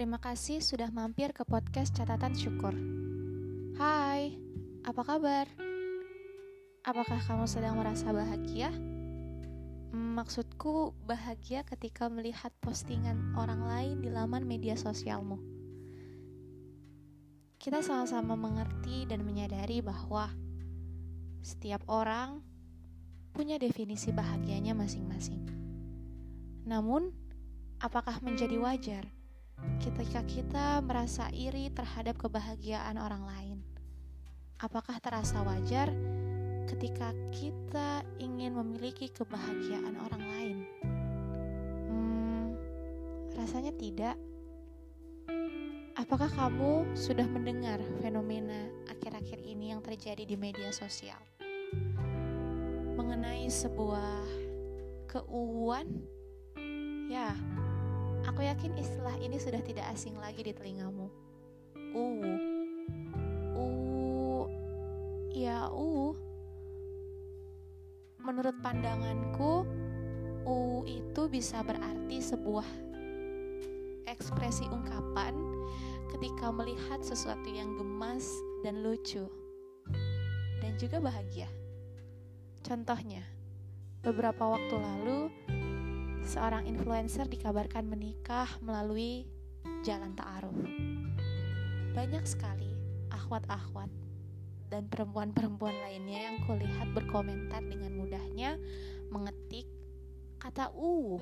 [0.00, 2.72] kasih sudah mampir ke podcast Catatan Syukur.
[3.76, 4.32] Hai,
[4.80, 5.44] apa kabar?
[6.80, 8.72] Apakah kamu sedang merasa bahagia?
[9.92, 15.36] Maksudku, bahagia ketika melihat postingan orang lain di laman media sosialmu.
[17.60, 20.32] Kita sama-sama mengerti dan menyadari bahwa
[21.44, 22.40] setiap orang
[23.36, 25.44] punya definisi bahagianya masing-masing.
[26.64, 27.12] Namun,
[27.84, 29.19] apakah menjadi wajar
[29.80, 33.58] ketika kita merasa iri terhadap kebahagiaan orang lain?
[34.60, 35.88] Apakah terasa wajar
[36.68, 40.58] ketika kita ingin memiliki kebahagiaan orang lain?
[41.88, 42.46] Hmm,
[43.40, 44.16] rasanya tidak.
[45.96, 51.20] Apakah kamu sudah mendengar fenomena akhir-akhir ini yang terjadi di media sosial
[52.96, 54.24] mengenai sebuah
[55.08, 55.88] keuuan?
[57.10, 57.34] Ya,
[58.30, 61.10] aku yakin istilah ini sudah tidak asing lagi di telingamu.
[61.90, 62.32] Uwu,
[63.58, 64.46] uwu,
[65.34, 66.14] ya uwu
[68.22, 69.66] menurut pandanganku
[70.46, 72.64] U itu bisa berarti sebuah
[74.06, 75.34] ekspresi ungkapan
[76.14, 78.30] ketika melihat sesuatu yang gemas
[78.62, 79.26] dan lucu
[80.62, 81.50] dan juga bahagia.
[82.62, 83.26] Contohnya,
[84.06, 85.18] beberapa waktu lalu
[86.30, 89.26] seorang influencer dikabarkan menikah melalui
[89.82, 90.54] jalan ta'aruf.
[91.90, 92.70] Banyak sekali
[93.10, 93.90] akhwat-akhwat
[94.70, 98.54] dan perempuan-perempuan lainnya yang kulihat berkomentar dengan mudahnya
[99.10, 99.66] mengetik
[100.38, 101.18] kata u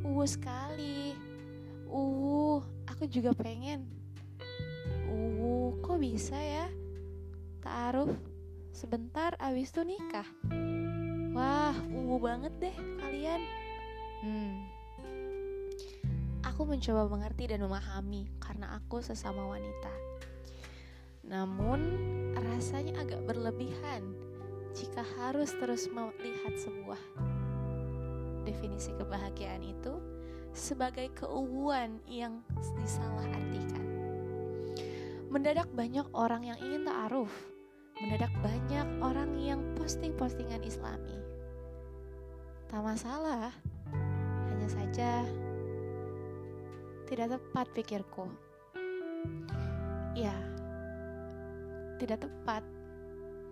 [0.00, 1.12] u sekali.
[1.92, 2.56] U
[2.88, 3.84] aku juga pengen.
[5.12, 6.72] U kok bisa ya?
[7.60, 8.16] Taruh
[8.72, 10.26] sebentar abis itu nikah
[11.36, 13.44] wah u banget deh kalian
[14.24, 14.54] hmm
[16.40, 19.92] aku mencoba mengerti dan memahami karena aku sesama wanita
[21.26, 21.82] namun,
[22.38, 24.14] rasanya agak berlebihan
[24.78, 27.02] jika harus terus melihat sebuah
[28.46, 29.98] definisi kebahagiaan itu
[30.54, 32.46] sebagai keuuan yang
[32.78, 33.82] disalahartikan.
[35.26, 37.34] Mendadak banyak orang yang ingin ta'aruf,
[37.98, 41.25] mendadak banyak orang yang posting-postingan islami.
[42.66, 43.54] Tak masalah,
[44.50, 45.22] hanya saja
[47.06, 48.26] tidak tepat pikirku.
[50.18, 50.34] Ya,
[52.02, 52.66] tidak tepat.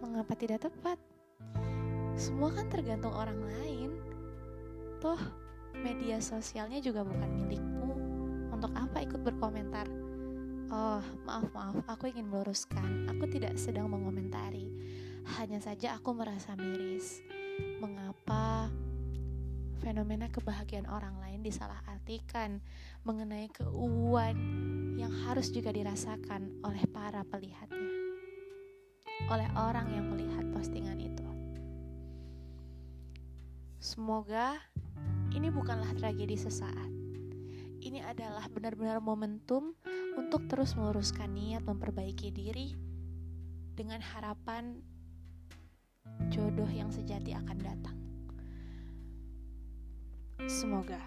[0.00, 0.98] Mengapa tidak tepat?
[2.16, 3.90] Semua kan tergantung orang lain.
[4.98, 5.20] Toh,
[5.76, 7.92] media sosialnya juga bukan milikmu.
[8.48, 9.84] Untuk apa ikut berkomentar?
[10.72, 13.04] Oh, maaf, maaf, aku ingin meluruskan.
[13.12, 14.72] Aku tidak sedang mengomentari.
[15.36, 17.20] Hanya saja aku merasa miris.
[17.78, 18.72] Mengapa
[19.82, 22.62] fenomena kebahagiaan orang lain disalahartikan
[23.02, 24.38] mengenai keuuan
[24.94, 27.92] yang harus juga dirasakan oleh para pelihatnya
[29.30, 31.26] oleh orang yang melihat postingan itu.
[33.78, 34.58] Semoga
[35.34, 36.90] ini bukanlah tragedi sesaat.
[37.82, 39.74] Ini adalah benar-benar momentum
[40.14, 42.78] untuk terus meluruskan niat memperbaiki diri
[43.74, 44.78] dengan harapan
[46.30, 48.11] jodoh yang sejati akan datang.
[50.52, 50.98] Semoga.